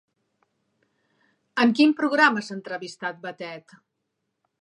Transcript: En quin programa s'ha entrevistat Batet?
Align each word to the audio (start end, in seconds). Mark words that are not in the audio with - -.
En 1.63 1.75
quin 1.79 1.93
programa 1.99 2.43
s'ha 2.47 2.57
entrevistat 2.57 3.21
Batet? 3.27 3.77